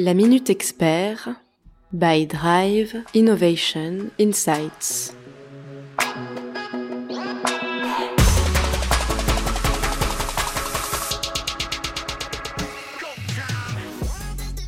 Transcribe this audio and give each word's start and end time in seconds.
La 0.00 0.14
Minute 0.14 0.48
Expert 0.48 1.28
by 1.92 2.24
Drive 2.24 3.02
Innovation 3.14 4.10
Insights. 4.20 5.12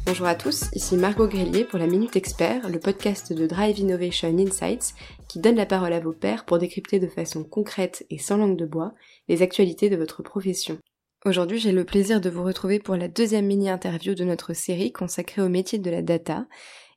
Bonjour 0.04 0.26
à 0.26 0.34
tous, 0.34 0.64
ici 0.74 0.96
Margot 0.96 1.28
Grélier 1.28 1.62
pour 1.62 1.78
la 1.78 1.86
Minute 1.86 2.16
Expert, 2.16 2.68
le 2.68 2.80
podcast 2.80 3.32
de 3.32 3.46
Drive 3.46 3.78
Innovation 3.78 4.36
Insights 4.36 4.94
qui 5.28 5.38
donne 5.38 5.54
la 5.54 5.66
parole 5.66 5.92
à 5.92 6.00
vos 6.00 6.12
pairs 6.12 6.44
pour 6.44 6.58
décrypter 6.58 6.98
de 6.98 7.06
façon 7.06 7.44
concrète 7.44 8.04
et 8.10 8.18
sans 8.18 8.36
langue 8.36 8.56
de 8.56 8.66
bois 8.66 8.94
les 9.28 9.42
actualités 9.42 9.90
de 9.90 9.96
votre 9.96 10.24
profession. 10.24 10.80
Aujourd'hui, 11.26 11.58
j'ai 11.58 11.72
le 11.72 11.84
plaisir 11.84 12.18
de 12.22 12.30
vous 12.30 12.42
retrouver 12.42 12.78
pour 12.78 12.96
la 12.96 13.06
deuxième 13.06 13.44
mini-interview 13.44 14.14
de 14.14 14.24
notre 14.24 14.54
série 14.54 14.90
consacrée 14.90 15.42
au 15.42 15.50
métier 15.50 15.78
de 15.78 15.90
la 15.90 16.00
data. 16.00 16.46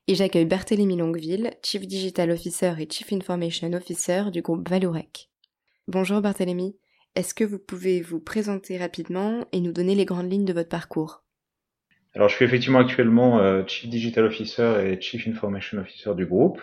Et 0.07 0.15
j'accueille 0.15 0.45
Barthélémy 0.45 0.95
Longueville, 0.95 1.51
Chief 1.61 1.85
Digital 1.85 2.31
Officer 2.31 2.73
et 2.79 2.87
Chief 2.89 3.11
Information 3.11 3.73
Officer 3.73 4.23
du 4.31 4.41
groupe 4.41 4.69
Valorec. 4.69 5.29
Bonjour 5.89 6.21
Barthélémy, 6.21 6.77
est-ce 7.15 7.33
que 7.33 7.43
vous 7.43 7.59
pouvez 7.59 7.99
vous 7.99 8.21
présenter 8.21 8.77
rapidement 8.77 9.45
et 9.51 9.59
nous 9.59 9.73
donner 9.73 9.93
les 9.93 10.05
grandes 10.05 10.31
lignes 10.31 10.45
de 10.45 10.53
votre 10.53 10.69
parcours? 10.69 11.25
Alors 12.15 12.29
je 12.29 12.35
suis 12.35 12.45
effectivement 12.45 12.79
actuellement 12.79 13.39
euh, 13.39 13.63
Chief 13.67 13.89
Digital 13.89 14.23
Officer 14.23 14.85
et 14.85 15.01
Chief 15.01 15.27
Information 15.27 15.79
Officer 15.79 16.15
du 16.15 16.25
groupe. 16.25 16.61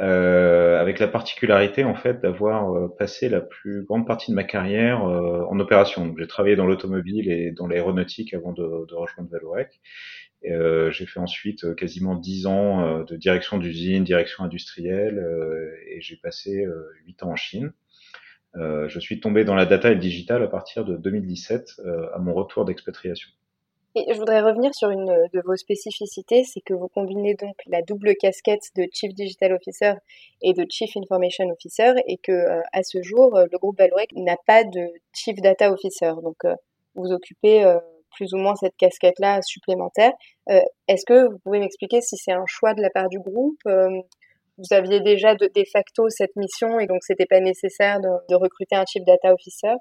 Euh, 0.00 0.80
avec 0.80 0.98
la 1.00 1.06
particularité 1.06 1.84
en 1.84 1.94
fait 1.94 2.22
d'avoir 2.22 2.74
euh, 2.74 2.88
passé 2.98 3.28
la 3.28 3.42
plus 3.42 3.84
grande 3.84 4.06
partie 4.06 4.30
de 4.30 4.34
ma 4.34 4.44
carrière 4.44 5.04
euh, 5.04 5.44
en 5.50 5.60
opération. 5.60 6.14
J'ai 6.18 6.26
travaillé 6.26 6.56
dans 6.56 6.66
l'automobile 6.66 7.30
et 7.30 7.50
dans 7.50 7.66
l'aéronautique 7.66 8.32
avant 8.32 8.52
de, 8.52 8.62
de 8.62 8.94
rejoindre 8.94 9.28
Valorec. 9.30 9.80
j'ai 10.42 11.06
fait 11.06 11.20
ensuite 11.20 11.74
quasiment 11.74 12.14
dix 12.14 12.46
ans 12.46 13.04
de 13.04 13.16
direction 13.16 13.58
d'usine, 13.58 14.02
direction 14.02 14.44
industrielle, 14.44 15.22
et 15.86 16.00
j'ai 16.00 16.16
passé 16.16 16.66
huit 17.04 17.22
ans 17.22 17.32
en 17.32 17.36
Chine. 17.36 17.72
je 18.54 18.98
suis 18.98 19.20
tombé 19.20 19.44
dans 19.44 19.54
la 19.54 19.66
data 19.66 19.90
et 19.90 19.94
le 19.94 20.00
digital 20.00 20.42
à 20.42 20.48
partir 20.48 20.84
de 20.84 20.96
2017 20.96 21.80
à 22.14 22.18
mon 22.18 22.34
retour 22.34 22.64
d'expatriation. 22.64 23.30
Et 23.94 24.14
je 24.14 24.18
voudrais 24.18 24.40
revenir 24.40 24.74
sur 24.74 24.88
une 24.88 25.04
de 25.04 25.42
vos 25.44 25.54
spécificités, 25.54 26.44
c'est 26.44 26.62
que 26.62 26.72
vous 26.72 26.88
combinez 26.88 27.34
donc 27.34 27.54
la 27.66 27.82
double 27.82 28.14
casquette 28.14 28.62
de 28.74 28.86
Chief 28.90 29.12
Digital 29.12 29.52
Officer 29.52 29.92
et 30.40 30.54
de 30.54 30.64
Chief 30.70 30.96
Information 30.96 31.44
Officer, 31.50 31.92
et 32.06 32.16
que 32.16 32.32
euh, 32.32 32.62
à 32.72 32.82
ce 32.82 33.02
jour, 33.02 33.36
euh, 33.36 33.44
le 33.52 33.58
groupe 33.58 33.78
Valorec 33.78 34.08
n'a 34.16 34.36
pas 34.46 34.64
de 34.64 34.80
Chief 35.12 35.36
Data 35.42 35.70
Officer. 35.70 36.12
Donc, 36.22 36.42
euh, 36.46 36.54
vous 36.94 37.12
occupez 37.12 37.64
plus 38.14 38.32
ou 38.34 38.38
moins 38.38 38.54
cette 38.54 38.76
casquette-là 38.76 39.40
supplémentaire. 39.40 40.12
Est-ce 40.46 41.06
que 41.06 41.30
vous 41.30 41.38
pouvez 41.38 41.58
m'expliquer 41.58 42.02
si 42.02 42.18
c'est 42.18 42.32
un 42.32 42.44
choix 42.46 42.74
de 42.74 42.82
la 42.82 42.90
part 42.90 43.08
du 43.08 43.18
groupe 43.18 43.62
Vous 43.64 44.72
aviez 44.72 45.00
déjà 45.00 45.34
de, 45.34 45.46
de 45.46 45.64
facto 45.72 46.10
cette 46.10 46.36
mission, 46.36 46.78
et 46.80 46.86
donc 46.86 47.02
c'était 47.02 47.24
pas 47.24 47.40
nécessaire 47.40 47.98
de, 48.00 48.08
de 48.28 48.34
recruter 48.34 48.76
un 48.76 48.84
Chief 48.84 49.02
Data 49.06 49.32
Officer? 49.32 49.72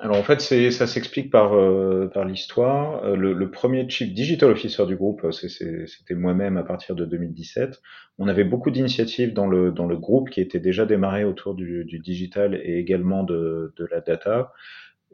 Alors 0.00 0.16
en 0.16 0.22
fait, 0.22 0.40
ça 0.40 0.86
s'explique 0.86 1.30
par, 1.30 1.54
euh, 1.54 2.08
par 2.12 2.24
l'histoire. 2.24 3.04
Euh, 3.04 3.16
le, 3.16 3.32
le, 3.32 3.50
premier 3.50 3.88
chief 3.88 4.14
digital 4.14 4.50
officer 4.50 4.86
du 4.86 4.94
groupe, 4.94 5.26
c'était 5.32 6.14
moi-même 6.14 6.56
à 6.56 6.62
partir 6.62 6.94
de 6.94 7.04
2017. 7.04 7.80
On 8.18 8.28
avait 8.28 8.44
beaucoup 8.44 8.70
d'initiatives 8.70 9.32
dans 9.32 9.48
le, 9.48 9.72
dans 9.72 9.86
le 9.86 9.96
groupe 9.96 10.30
qui 10.30 10.40
étaient 10.40 10.60
déjà 10.60 10.86
démarrées 10.86 11.24
autour 11.24 11.54
du, 11.54 11.84
du 11.84 11.98
digital 11.98 12.60
et 12.62 12.78
également 12.78 13.24
de, 13.24 13.74
de 13.76 13.88
la 13.90 14.00
data. 14.00 14.52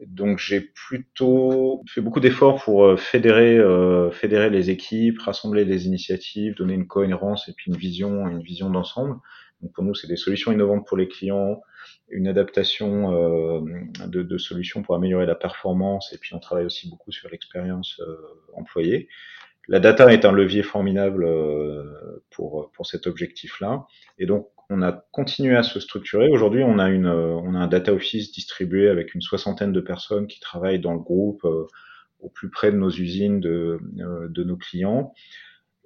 Donc 0.05 0.39
j'ai 0.39 0.59
plutôt 0.59 1.81
fait 1.87 2.01
beaucoup 2.01 2.19
d'efforts 2.19 2.61
pour 2.61 2.83
euh, 2.85 2.97
fédérer, 2.97 3.57
euh, 3.57 4.11
fédérer 4.11 4.49
les 4.49 4.69
équipes, 4.69 5.19
rassembler 5.19 5.63
les 5.63 5.87
initiatives, 5.87 6.55
donner 6.55 6.73
une 6.73 6.87
cohérence 6.87 7.47
et 7.47 7.53
puis 7.53 7.71
une 7.71 7.77
vision, 7.77 8.27
une 8.27 8.41
vision 8.41 8.69
d'ensemble. 8.69 9.15
Donc 9.61 9.73
pour 9.73 9.85
nous, 9.85 9.95
c'est 9.95 10.07
des 10.07 10.17
solutions 10.17 10.51
innovantes 10.51 10.85
pour 10.85 10.97
les 10.97 11.07
clients, 11.07 11.61
une 12.09 12.27
adaptation 12.27 13.13
euh, 13.13 13.61
de, 14.07 14.23
de, 14.23 14.37
solutions 14.37 14.83
pour 14.83 14.95
améliorer 14.95 15.25
la 15.25 15.35
performance 15.35 16.13
et 16.13 16.17
puis 16.17 16.33
on 16.35 16.39
travaille 16.39 16.65
aussi 16.65 16.89
beaucoup 16.89 17.11
sur 17.11 17.29
l'expérience 17.29 17.99
euh, 17.99 18.15
employée. 18.53 19.07
La 19.67 19.79
data 19.79 20.13
est 20.13 20.25
un 20.25 20.31
levier 20.31 20.61
formidable 20.61 21.25
euh, 21.25 22.23
pour, 22.29 22.71
pour 22.71 22.85
cet 22.85 23.07
objectif-là 23.07 23.87
et 24.19 24.25
donc 24.25 24.49
on 24.69 24.81
a 24.81 24.91
continué 25.11 25.55
à 25.55 25.63
se 25.63 25.79
structurer. 25.79 26.29
Aujourd'hui, 26.29 26.63
on 26.63 26.79
a 26.79 26.89
une 26.89 27.05
on 27.07 27.53
a 27.53 27.59
un 27.59 27.67
data 27.67 27.93
office 27.93 28.31
distribué 28.31 28.89
avec 28.89 29.13
une 29.13 29.21
soixantaine 29.21 29.71
de 29.71 29.79
personnes 29.79 30.25
qui 30.25 30.39
travaillent 30.39 30.79
dans 30.79 30.93
le 30.93 30.99
groupe 30.99 31.45
au 32.19 32.29
plus 32.29 32.49
près 32.49 32.71
de 32.71 32.77
nos 32.77 32.89
usines, 32.89 33.39
de, 33.39 33.79
de 33.93 34.43
nos 34.43 34.57
clients. 34.57 35.13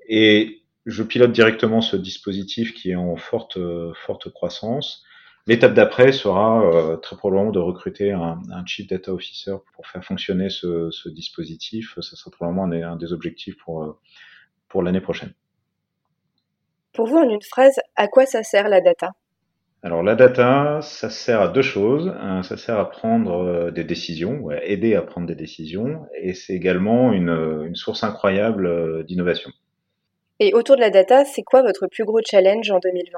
Et 0.08 0.62
je 0.86 1.04
pilote 1.04 1.34
directement 1.34 1.82
ce 1.82 1.98
dispositif 1.98 2.74
qui 2.74 2.92
est 2.92 2.96
en 2.96 3.18
forte, 3.18 3.60
forte 4.06 4.30
croissance. 4.32 5.04
L'étape 5.50 5.74
d'après 5.74 6.12
sera 6.12 6.64
euh, 6.64 6.96
très 6.98 7.16
probablement 7.16 7.50
de 7.50 7.58
recruter 7.58 8.12
un, 8.12 8.38
un, 8.52 8.66
Chief 8.68 8.86
Data 8.86 9.12
Officer 9.12 9.56
pour 9.74 9.88
faire 9.88 10.06
fonctionner 10.06 10.52
ce, 10.52 10.92
ce 10.92 11.10
dispositif. 11.10 11.96
Ça 12.02 12.16
sera 12.16 12.30
probablement 12.30 12.66
un, 12.66 12.92
un 12.92 12.96
des 12.96 13.14
objectifs 13.14 13.58
pour, 13.58 13.82
euh, 13.82 13.98
pour 14.68 14.84
l'année 14.84 15.02
prochaine. 15.02 15.34
Pour 16.94 17.08
vous, 17.08 17.18
en 17.18 17.28
une 17.28 17.42
phrase, 17.42 17.80
à 17.96 18.08
quoi 18.08 18.28
ça 18.28 18.44
sert 18.44 18.70
la 18.70 18.80
data? 18.80 19.10
Alors 19.82 20.04
la 20.04 20.14
data, 20.14 20.82
ça 20.84 21.10
sert 21.10 21.42
à 21.42 21.48
deux 21.48 21.64
choses. 21.64 22.14
Ça 22.44 22.56
sert 22.56 22.78
à 22.78 22.88
prendre 22.88 23.32
euh, 23.32 23.72
des 23.72 23.84
décisions, 23.84 24.50
à 24.50 24.64
aider 24.64 24.94
à 24.94 25.02
prendre 25.02 25.26
des 25.26 25.34
décisions, 25.34 26.06
et 26.22 26.36
c'est 26.36 26.54
également 26.54 27.12
une, 27.12 27.66
une, 27.66 27.76
source 27.76 28.04
incroyable 28.04 29.04
d'innovation. 29.04 29.50
Et 30.40 30.54
autour 30.54 30.76
de 30.76 30.82
la 30.82 30.92
data, 30.92 31.26
c'est 31.26 31.42
quoi 31.42 31.64
votre 31.64 31.88
plus 31.88 32.06
gros 32.06 32.20
challenge 32.24 32.70
en 32.70 32.78
2020 32.78 33.18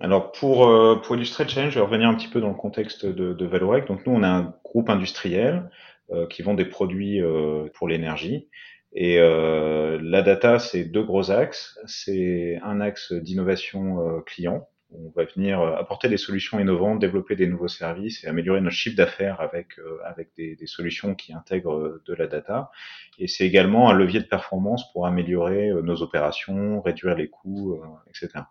alors 0.00 0.32
pour, 0.32 0.68
euh, 0.68 0.96
pour 0.96 1.16
illustrer 1.16 1.44
le 1.44 1.50
je 1.50 1.78
vais 1.78 1.80
revenir 1.80 2.08
un 2.08 2.14
petit 2.14 2.28
peu 2.28 2.40
dans 2.40 2.48
le 2.48 2.54
contexte 2.54 3.06
de, 3.06 3.32
de 3.32 3.46
Valorec. 3.46 3.86
Donc 3.86 4.06
nous, 4.06 4.12
on 4.12 4.22
a 4.22 4.28
un 4.28 4.54
groupe 4.64 4.90
industriel 4.90 5.70
euh, 6.10 6.26
qui 6.26 6.42
vend 6.42 6.54
des 6.54 6.66
produits 6.66 7.22
euh, 7.22 7.68
pour 7.74 7.88
l'énergie. 7.88 8.48
Et 8.92 9.18
euh, 9.18 9.98
la 10.02 10.22
data, 10.22 10.58
c'est 10.58 10.84
deux 10.84 11.02
gros 11.02 11.30
axes. 11.30 11.78
C'est 11.86 12.58
un 12.62 12.80
axe 12.80 13.12
d'innovation 13.12 14.00
euh, 14.00 14.20
client. 14.20 14.68
On 14.92 15.10
va 15.16 15.24
venir 15.24 15.60
apporter 15.60 16.08
des 16.08 16.16
solutions 16.16 16.60
innovantes, 16.60 17.00
développer 17.00 17.34
des 17.34 17.48
nouveaux 17.48 17.68
services 17.68 18.22
et 18.22 18.28
améliorer 18.28 18.60
notre 18.60 18.76
chiffre 18.76 18.96
d'affaires 18.96 19.40
avec, 19.40 19.80
avec 20.04 20.28
des, 20.36 20.54
des, 20.54 20.66
solutions 20.68 21.16
qui 21.16 21.32
intègrent 21.32 22.00
de 22.06 22.14
la 22.14 22.28
data. 22.28 22.70
Et 23.18 23.26
c'est 23.26 23.44
également 23.44 23.90
un 23.90 23.94
levier 23.94 24.20
de 24.20 24.26
performance 24.26 24.90
pour 24.92 25.04
améliorer 25.04 25.72
nos 25.82 26.02
opérations, 26.02 26.80
réduire 26.82 27.16
les 27.16 27.28
coûts, 27.28 27.82
etc. 28.08 28.44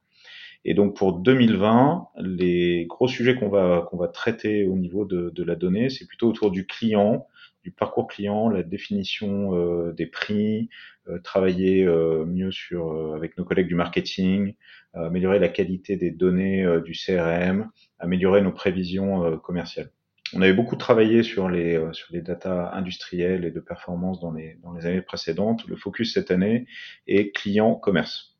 Et 0.65 0.73
donc 0.73 0.95
pour 0.95 1.13
2020, 1.19 2.07
les 2.17 2.85
gros 2.87 3.07
sujets 3.07 3.35
qu'on 3.35 3.49
va 3.49 3.87
qu'on 3.87 3.97
va 3.97 4.07
traiter 4.07 4.65
au 4.65 4.75
niveau 4.75 5.05
de, 5.05 5.29
de 5.29 5.43
la 5.43 5.55
donnée, 5.55 5.89
c'est 5.89 6.07
plutôt 6.07 6.27
autour 6.27 6.49
du 6.49 6.65
client, 6.65 7.27
du 7.63 7.71
parcours 7.71 8.07
client, 8.07 8.49
la 8.49 8.63
définition 8.63 9.55
euh, 9.55 9.93
des 9.93 10.07
prix, 10.07 10.69
euh, 11.07 11.19
travailler 11.19 11.83
euh, 11.85 12.25
mieux 12.25 12.51
sur 12.51 12.91
euh, 12.91 13.15
avec 13.15 13.37
nos 13.37 13.45
collègues 13.45 13.67
du 13.67 13.75
marketing, 13.75 14.55
améliorer 14.93 15.39
la 15.39 15.49
qualité 15.49 15.97
des 15.97 16.09
données 16.09 16.65
du 16.85 16.93
CRM, 16.93 17.69
améliorer 17.99 18.41
nos 18.41 18.53
prévisions 18.53 19.37
commerciales. 19.39 19.91
On 20.33 20.41
avait 20.41 20.53
beaucoup 20.53 20.77
travaillé 20.77 21.21
sur 21.21 21.49
les 21.49 21.77
sur 21.91 22.13
les 22.13 22.21
datas 22.21 22.71
industrielles 22.71 23.43
et 23.43 23.51
de 23.51 23.59
performance 23.59 24.21
dans 24.21 24.31
les 24.31 24.57
dans 24.63 24.71
les 24.71 24.85
années 24.85 25.01
précédentes. 25.01 25.67
Le 25.67 25.75
focus 25.75 26.13
cette 26.13 26.31
année 26.31 26.65
est 27.07 27.35
client 27.35 27.75
commerce. 27.75 28.37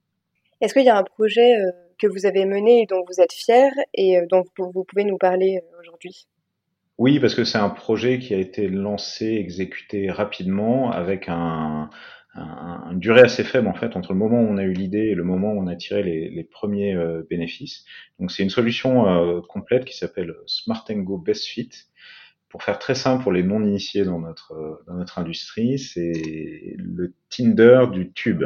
Est-ce 0.62 0.74
qu'il 0.74 0.86
y 0.86 0.90
a 0.90 0.98
un 0.98 1.04
projet 1.04 1.52
que 2.00 2.08
vous 2.08 2.26
avez 2.26 2.46
mené 2.46 2.82
et 2.82 2.86
dont 2.86 3.04
vous 3.08 3.22
êtes 3.22 3.34
fier 3.34 3.72
et 3.94 4.18
euh, 4.18 4.26
dont 4.30 4.44
vous 4.58 4.84
pouvez 4.84 5.04
nous 5.04 5.18
parler 5.18 5.60
euh, 5.62 5.80
aujourd'hui 5.80 6.28
Oui, 6.98 7.20
parce 7.20 7.36
que 7.36 7.44
c'est 7.44 7.58
un 7.58 7.70
projet 7.70 8.20
qui 8.20 8.34
a 8.34 8.38
été 8.38 8.68
lancé, 8.68 9.26
exécuté 9.26 10.10
rapidement 10.10 10.92
avec 10.92 11.30
un, 11.30 11.90
un, 12.34 12.92
une 12.92 13.00
durée 13.00 13.22
assez 13.22 13.44
faible 13.44 13.68
en 13.68 13.74
fait 13.74 13.96
entre 13.96 14.14
le 14.14 14.20
moment 14.20 14.42
où 14.42 14.48
on 14.48 14.58
a 14.58 14.64
eu 14.64 14.74
l'idée 14.74 15.08
et 15.10 15.16
le 15.16 15.24
moment 15.24 15.54
où 15.54 15.60
on 15.60 15.68
a 15.68 15.76
tiré 15.76 16.04
les, 16.04 16.44
premiers 16.44 16.94
euh, 16.96 17.24
bénéfices. 17.30 17.86
Donc 18.20 18.32
c'est 18.32 18.44
une 18.44 18.50
solution 18.50 19.42
complète 19.48 19.86
qui 19.86 19.98
s'appelle 19.98 20.34
Smart 20.46 20.86
Go 20.90 21.18
Best 21.18 21.46
Fit. 21.46 21.70
Pour 22.50 22.64
faire 22.64 22.80
très 22.80 22.96
simple 22.96 23.24
pour 23.24 23.34
les 23.34 23.44
non 23.44 23.62
initiés 23.62 24.06
dans 24.06 24.20
notre 24.20 25.20
industrie, 25.20 25.78
c'est 25.78 26.76
le 26.78 27.14
Tinder 27.30 27.88
du 27.92 28.14
tube. 28.14 28.46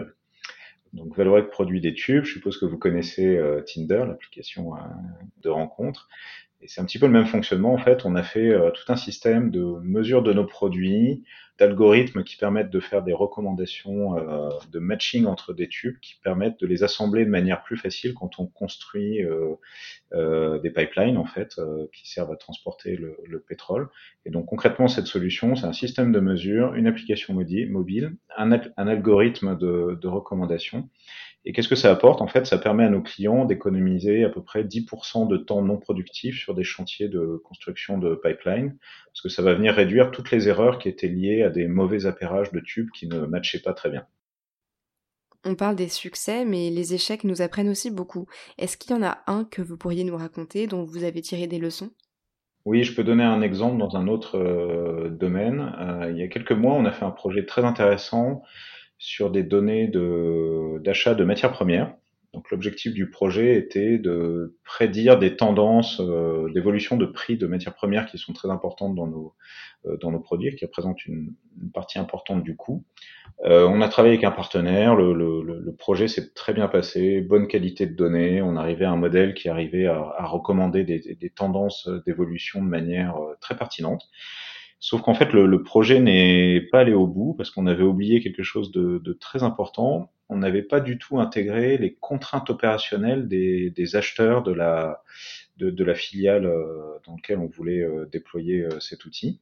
Donc 0.94 1.16
Valorec 1.16 1.50
produit 1.50 1.82
des 1.82 1.94
tubes. 1.94 2.24
Je 2.24 2.34
suppose 2.34 2.58
que 2.58 2.66
vous 2.66 2.78
connaissez 2.78 3.38
euh, 3.38 3.62
Tinder, 3.62 4.04
l'application 4.08 4.76
euh, 4.76 4.80
de 5.42 5.50
rencontre. 5.50 6.10
Et 6.62 6.68
c'est 6.68 6.82
un 6.82 6.86
petit 6.86 7.00
peu 7.00 7.06
le 7.06 7.14
même 7.14 7.26
fonctionnement. 7.26 7.74
En 7.74 7.78
fait, 7.78 8.06
on 8.06 8.16
a 8.16 8.24
fait 8.24 8.50
euh, 8.50 8.72
tout 8.72 8.92
un 8.92 8.98
système 8.98 9.50
de 9.50 9.64
mesure 9.82 10.24
de 10.24 10.34
nos 10.34 10.46
produits, 10.46 11.24
d'algorithmes 11.58 12.24
qui 12.24 12.38
permettent 12.38 12.70
de 12.70 12.80
faire 12.80 13.02
des 13.04 13.14
recommandations 13.14 14.18
euh, 14.18 14.50
de 14.72 14.80
matching 14.80 15.26
entre 15.26 15.54
des 15.54 15.68
tubes, 15.70 16.00
qui 16.02 16.16
permettent 16.22 16.60
de 16.60 16.68
les 16.68 16.84
assembler 16.84 17.26
de 17.26 17.30
manière 17.30 17.64
plus 17.64 17.78
facile 17.78 18.14
quand 18.14 18.40
on 18.40 18.48
construit 18.48 19.22
euh, 20.14 20.60
des 20.60 20.70
pipelines 20.70 21.18
en 21.18 21.26
fait 21.26 21.60
qui 21.94 22.10
servent 22.10 22.32
à 22.32 22.38
transporter 22.38 22.96
le, 22.96 23.18
le, 23.26 23.40
pétrole. 23.40 23.90
Et 24.26 24.30
donc 24.30 24.46
concrètement, 24.46 24.88
cette 24.88 25.08
solution, 25.08 25.56
c'est 25.58 25.66
un 25.66 25.74
système 25.74 26.14
de 26.14 26.20
mesure, 26.22 26.76
une 26.76 26.88
application 26.88 27.34
mobile, 27.34 28.16
un, 28.38 28.52
un 28.52 28.88
algorithme 28.88 29.58
de, 29.58 29.98
de 30.02 30.08
recommandation 30.08 30.90
et 31.46 31.54
qu'est-ce 31.54 31.70
que 31.70 31.76
ça 31.76 31.92
apporte? 31.92 32.22
En 32.22 32.28
fait, 32.28 32.46
ça 32.46 32.58
permet 32.58 32.84
à 32.84 32.90
nos 32.90 33.02
clients 33.02 33.46
d'économiser 33.46 34.26
à 34.26 34.30
peu 34.30 34.44
près 34.44 34.64
10% 34.64 35.28
de 35.28 35.38
temps 35.38 35.62
non 35.62 35.78
productif 35.78 36.38
sur 36.38 36.54
des 36.54 36.66
chantiers 36.66 37.08
de 37.08 37.42
construction 37.46 37.98
de 37.98 38.16
pipeline, 38.16 38.78
parce 39.06 39.22
que 39.22 39.30
ça 39.30 39.42
va 39.42 39.54
venir 39.54 39.74
réduire 39.74 40.12
toutes 40.12 40.32
les 40.32 40.50
erreurs 40.50 40.80
qui 40.80 40.90
étaient 40.90 41.08
liées 41.08 41.44
à 41.44 41.50
des 41.50 41.68
mauvais 41.68 42.06
appairages 42.06 42.52
de 42.52 42.60
tubes 42.60 42.92
qui 42.92 43.08
ne 43.08 43.20
matchaient 43.22 43.62
pas 43.62 43.74
très 43.74 43.90
bien. 43.90 44.06
On 45.46 45.56
parle 45.56 45.78
des 45.78 45.88
succès, 45.88 46.44
mais 46.44 46.70
les 46.70 46.94
échecs 46.94 47.24
nous 47.24 47.42
apprennent 47.42 47.70
aussi 47.70 47.90
beaucoup. 47.90 48.28
Est-ce 48.58 48.76
qu'il 48.76 48.92
y 48.92 49.00
en 49.00 49.04
a 49.04 49.20
un 49.26 49.46
que 49.46 49.62
vous 49.62 49.78
pourriez 49.78 50.04
nous 50.04 50.18
raconter 50.18 50.68
dont 50.68 50.84
vous 50.84 51.06
avez 51.06 51.22
tiré 51.22 51.48
des 51.48 51.60
leçons? 51.60 51.92
Oui, 52.66 52.84
je 52.84 52.94
peux 52.94 53.06
donner 53.06 53.24
un 53.24 53.42
exemple 53.42 53.78
dans 53.78 53.96
un 53.96 54.10
autre 54.10 54.38
euh, 54.38 55.10
domaine. 55.10 55.74
Euh, 55.80 56.12
il 56.12 56.18
y 56.18 56.24
a 56.24 56.28
quelques 56.28 56.52
mois, 56.52 56.74
on 56.74 56.84
a 56.84 56.92
fait 56.92 57.06
un 57.06 57.12
projet 57.12 57.46
très 57.46 57.64
intéressant 57.64 58.44
sur 59.00 59.32
des 59.32 59.44
données 59.44 59.88
d'achat 60.84 61.16
de, 61.16 61.24
matières 61.24 61.52
premières. 61.52 61.96
Donc 62.34 62.52
l'objectif 62.52 62.94
du 62.94 63.10
projet 63.10 63.56
était 63.56 63.98
de 63.98 64.56
prédire 64.64 65.18
des 65.18 65.36
tendances 65.36 66.00
euh, 66.00 66.48
d'évolution 66.54 66.96
de 66.96 67.08
prix 67.08 67.38
de 67.38 67.48
matières 67.48 67.74
premières 67.74 68.06
qui 68.06 68.20
sont 68.20 68.34
très 68.34 68.52
importantes 68.52 68.94
dans 68.94 69.08
nos, 69.08 69.34
euh, 69.88 69.98
dans 69.98 70.12
nos 70.12 70.20
produits, 70.20 70.56
qui 70.56 70.64
représentent 70.64 71.04
une, 71.08 71.34
une 71.60 71.72
partie 71.72 71.98
importante 71.98 72.44
du 72.44 72.56
coût. 72.56 72.84
Euh, 73.46 73.68
on 73.68 73.82
a 73.82 73.88
travaillé 73.88 74.14
avec 74.14 74.26
un 74.26 74.32
partenaire, 74.32 74.96
le, 74.96 75.14
le, 75.14 75.42
le 75.42 75.76
projet 75.76 76.08
s'est 76.08 76.32
très 76.34 76.54
bien 76.54 76.68
passé, 76.68 77.22
bonne 77.22 77.48
qualité 77.48 77.88
de 77.88 77.96
données, 77.96 78.44
on 78.44 78.58
arrivait 78.58 78.86
à 78.86 78.92
un 78.92 78.98
modèle 78.98 79.34
qui 79.34 79.50
arrivait 79.50 79.88
à, 79.88 80.14
à 80.16 80.26
recommander 80.28 80.84
des, 80.84 81.00
des 81.00 81.30
tendances 81.32 81.90
d'évolution 82.06 82.62
de 82.64 82.70
manière 82.70 83.16
euh, 83.18 83.36
très 83.42 83.56
pertinente. 83.58 84.08
Sauf 84.80 85.02
qu'en 85.02 85.14
fait, 85.14 85.34
le, 85.34 85.64
projet 85.64 86.00
n'est 86.00 86.62
pas 86.72 86.80
allé 86.80 86.94
au 86.94 87.06
bout 87.06 87.34
parce 87.34 87.52
qu'on 87.52 87.68
avait 87.68 87.84
oublié 87.84 88.22
quelque 88.22 88.44
chose 88.44 88.72
de, 88.72 89.14
très 89.20 89.44
important. 89.44 90.12
On 90.30 90.38
n'avait 90.38 90.64
pas 90.64 90.80
du 90.80 90.98
tout 90.98 91.20
intégré 91.20 91.78
les 91.78 91.96
contraintes 91.96 92.50
opérationnelles 92.50 93.28
des, 93.28 93.96
acheteurs 93.96 94.42
de 94.42 94.54
la, 94.54 95.04
de, 95.58 95.70
de, 95.70 95.84
la 95.84 95.96
filiale 95.96 96.46
euh, 96.46 96.98
dans 97.06 97.16
laquelle 97.16 97.40
on 97.40 97.48
voulait 97.48 97.82
euh, 97.82 98.06
déployer 98.06 98.62
euh, 98.62 98.80
cet 98.80 99.04
outil. 99.06 99.42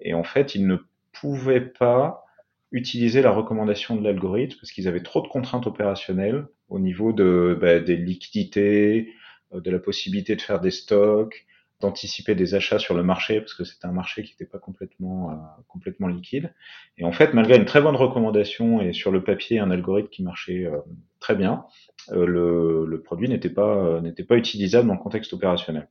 Et 0.00 0.14
en 0.14 0.24
fait, 0.24 0.56
ils 0.56 0.66
ne 0.66 0.76
pouvaient 1.12 1.60
pas 1.60 2.24
utiliser 2.72 3.22
la 3.22 3.30
recommandation 3.30 3.94
de 3.94 4.02
l'algorithme 4.02 4.58
parce 4.58 4.72
qu'ils 4.72 4.88
avaient 4.88 5.02
trop 5.02 5.20
de 5.20 5.28
contraintes 5.28 5.68
opérationnelles 5.68 6.46
au 6.68 6.80
niveau 6.80 7.12
de, 7.12 7.56
bah, 7.60 7.78
des 7.78 7.96
liquidités, 7.96 9.12
de 9.54 9.70
la 9.70 9.78
possibilité 9.78 10.34
de 10.34 10.40
faire 10.40 10.60
des 10.60 10.70
stocks, 10.70 11.46
d'anticiper 11.82 12.34
des 12.34 12.54
achats 12.54 12.78
sur 12.78 12.94
le 12.94 13.02
marché 13.02 13.40
parce 13.40 13.54
que 13.54 13.64
c'était 13.64 13.86
un 13.86 13.92
marché 13.92 14.22
qui 14.22 14.32
n'était 14.32 14.46
pas 14.46 14.58
complètement 14.58 15.30
euh, 15.30 15.34
complètement 15.68 16.08
liquide. 16.08 16.54
Et 16.96 17.04
en 17.04 17.12
fait, 17.12 17.34
malgré 17.34 17.56
une 17.56 17.64
très 17.64 17.80
bonne 17.80 17.96
recommandation 17.96 18.80
et 18.80 18.92
sur 18.92 19.10
le 19.10 19.22
papier 19.22 19.58
un 19.58 19.70
algorithme 19.70 20.08
qui 20.08 20.22
marchait 20.22 20.64
euh, 20.64 20.78
très 21.20 21.34
bien, 21.34 21.66
euh, 22.12 22.26
le, 22.26 23.02
produit 23.02 23.28
n'était 23.28 23.50
pas 23.50 24.00
utilisable 24.30 24.88
dans 24.88 24.94
le 24.94 25.00
contexte 25.00 25.32
opérationnel. 25.32 25.88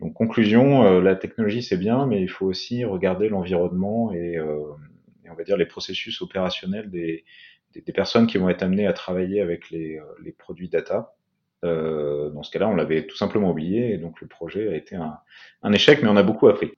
Donc 0.00 0.14
conclusion, 0.14 1.00
la 1.00 1.14
technologie 1.14 1.62
c'est 1.62 1.76
bien, 1.76 2.06
mais 2.06 2.20
il 2.20 2.28
faut 2.28 2.46
aussi 2.46 2.84
regarder 2.84 3.28
l'environnement 3.28 4.12
et, 4.12 4.38
on 4.40 5.34
va 5.34 5.44
dire 5.44 5.56
les 5.56 5.66
processus 5.66 6.20
opérationnels 6.20 6.90
des, 6.90 7.24
personnes 7.94 8.26
qui 8.26 8.38
vont 8.38 8.48
être 8.48 8.62
amenées 8.62 8.86
à 8.86 8.92
travailler 8.92 9.40
avec 9.40 9.70
les 9.70 10.00
produits 10.36 10.68
data 10.68 11.14
euh, 11.64 12.30
dans 12.30 12.42
ce 12.42 12.50
cas-là, 12.50 12.68
on 12.68 12.74
l'avait 12.74 13.06
tout 13.06 13.16
simplement 13.16 13.50
oublié 13.50 13.92
et 13.92 13.98
donc 13.98 14.20
le 14.20 14.28
projet 14.28 14.68
a 14.68 14.76
été 14.76 14.96
un, 14.96 15.18
un 15.62 15.72
échec, 15.72 16.02
mais 16.02 16.08
on 16.08 16.16
a 16.16 16.22
beaucoup 16.22 16.48
appris. 16.48 16.72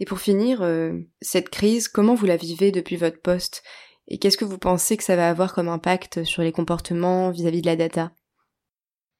Et 0.00 0.04
pour 0.04 0.20
finir, 0.20 0.62
euh, 0.62 0.92
cette 1.20 1.48
crise, 1.48 1.88
comment 1.88 2.14
vous 2.14 2.26
la 2.26 2.36
vivez 2.36 2.70
depuis 2.70 2.96
votre 2.96 3.20
poste? 3.20 3.62
Et 4.06 4.18
qu'est-ce 4.18 4.36
que 4.36 4.44
vous 4.44 4.58
pensez 4.58 4.96
que 4.96 5.02
ça 5.02 5.16
va 5.16 5.28
avoir 5.28 5.54
comme 5.54 5.68
impact 5.68 6.24
sur 6.24 6.42
les 6.42 6.52
comportements 6.52 7.30
vis-à-vis 7.30 7.62
de 7.62 7.66
la 7.66 7.76
data? 7.76 8.12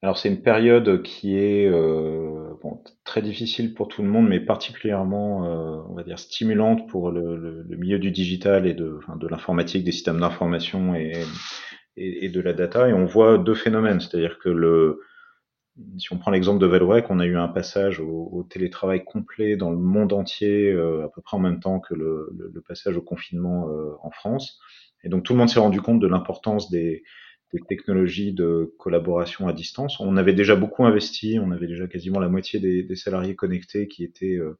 Alors 0.00 0.16
c'est 0.16 0.28
une 0.28 0.42
période 0.42 1.02
qui 1.02 1.36
est 1.36 1.66
euh, 1.66 2.54
bon, 2.62 2.80
très 3.04 3.20
difficile 3.20 3.74
pour 3.74 3.88
tout 3.88 4.02
le 4.02 4.08
monde, 4.08 4.28
mais 4.28 4.38
particulièrement, 4.38 5.44
euh, 5.44 5.82
on 5.90 5.94
va 5.94 6.04
dire, 6.04 6.20
stimulante 6.20 6.88
pour 6.88 7.10
le, 7.10 7.36
le, 7.36 7.62
le, 7.68 7.76
milieu 7.76 7.98
du 7.98 8.12
digital 8.12 8.68
et 8.68 8.74
de, 8.74 8.98
enfin, 8.98 9.16
de 9.16 9.26
l'informatique, 9.26 9.82
des 9.82 9.90
systèmes 9.90 10.20
d'information 10.20 10.94
et, 10.94 11.14
et, 11.98 12.24
et, 12.24 12.28
de 12.28 12.40
la 12.40 12.52
data. 12.52 12.88
Et 12.88 12.92
on 12.92 13.04
voit 13.04 13.38
deux 13.38 13.54
phénomènes, 13.54 14.00
c'est-à-dire 14.00 14.38
que 14.38 14.48
le, 14.48 15.00
si 15.98 16.12
on 16.12 16.18
prend 16.18 16.30
l'exemple 16.30 16.60
de 16.60 16.66
Valorec, 16.66 17.06
on 17.10 17.20
a 17.20 17.26
eu 17.26 17.36
un 17.36 17.48
passage 17.48 18.00
au, 18.00 18.46
télétravail 18.48 19.04
complet 19.04 19.56
dans 19.56 19.70
le 19.70 19.78
monde 19.78 20.12
entier, 20.12 20.70
euh, 20.72 21.04
à 21.04 21.08
peu 21.08 21.20
près 21.22 21.36
en 21.36 21.40
même 21.40 21.60
temps 21.60 21.80
que 21.80 21.94
le, 21.94 22.30
le, 22.36 22.50
le 22.52 22.60
passage 22.60 22.96
au 22.96 23.02
confinement 23.02 23.68
euh, 23.68 23.92
en 24.02 24.10
France. 24.10 24.58
Et 25.04 25.08
donc 25.08 25.24
tout 25.24 25.32
le 25.32 25.38
monde 25.38 25.48
s'est 25.48 25.60
rendu 25.60 25.80
compte 25.80 26.00
de 26.00 26.06
l'importance 26.06 26.70
des, 26.70 27.02
des, 27.52 27.60
technologies 27.68 28.32
de 28.32 28.74
collaboration 28.78 29.46
à 29.48 29.52
distance. 29.52 30.00
On 30.00 30.16
avait 30.16 30.32
déjà 30.32 30.56
beaucoup 30.56 30.84
investi, 30.84 31.38
on 31.40 31.52
avait 31.52 31.68
déjà 31.68 31.86
quasiment 31.86 32.20
la 32.20 32.28
moitié 32.28 32.58
des, 32.58 32.82
des 32.82 32.96
salariés 32.96 33.36
connectés 33.36 33.86
qui 33.88 34.04
étaient 34.04 34.36
euh, 34.36 34.58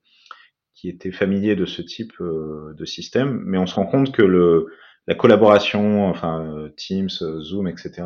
qui 0.74 0.88
étaient 0.88 1.10
familiers 1.10 1.56
de 1.56 1.66
ce 1.66 1.82
type 1.82 2.12
euh, 2.20 2.72
de 2.74 2.84
système, 2.84 3.42
mais 3.44 3.58
on 3.58 3.66
se 3.66 3.74
rend 3.74 3.86
compte 3.86 4.12
que 4.12 4.22
le, 4.22 4.68
la 5.08 5.14
collaboration, 5.14 6.06
enfin 6.06 6.70
Teams, 6.76 7.08
Zoom, 7.08 7.66
etc., 7.66 8.04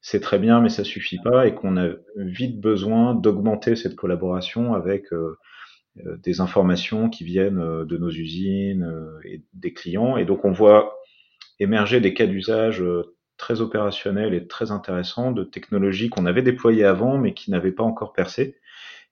c'est 0.00 0.20
très 0.20 0.40
bien, 0.40 0.60
mais 0.60 0.68
ça 0.68 0.82
suffit 0.82 1.18
pas 1.18 1.46
et 1.46 1.54
qu'on 1.54 1.76
a 1.76 1.90
vite 2.16 2.60
besoin 2.60 3.14
d'augmenter 3.14 3.76
cette 3.76 3.94
collaboration 3.94 4.74
avec 4.74 5.12
euh, 5.12 5.38
euh, 6.04 6.16
des 6.24 6.40
informations 6.40 7.08
qui 7.08 7.22
viennent 7.22 7.60
euh, 7.60 7.84
de 7.84 7.96
nos 7.96 8.10
usines 8.10 8.92
et 9.24 9.42
des 9.54 9.72
clients. 9.72 10.16
Et 10.16 10.24
donc 10.24 10.44
on 10.44 10.50
voit 10.50 10.98
émerger 11.60 12.00
des 12.00 12.14
cas 12.14 12.26
d'usage 12.26 12.84
très 13.36 13.60
opérationnels 13.60 14.34
et 14.34 14.48
très 14.48 14.72
intéressants 14.72 15.30
de 15.30 15.44
technologies 15.44 16.10
qu'on 16.10 16.26
avait 16.26 16.42
déployées 16.42 16.84
avant 16.84 17.18
mais 17.18 17.32
qui 17.32 17.52
n'avaient 17.52 17.72
pas 17.72 17.84
encore 17.84 18.12
percé. 18.12 18.56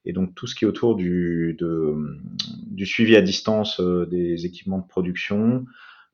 Et 0.04 0.12
donc 0.12 0.34
tout 0.34 0.48
ce 0.48 0.56
qui 0.56 0.64
est 0.64 0.68
autour 0.68 0.96
du, 0.96 1.56
du 2.66 2.86
suivi 2.86 3.14
à 3.14 3.20
distance 3.20 3.80
des 3.80 4.46
équipements 4.46 4.78
de 4.78 4.86
production, 4.88 5.66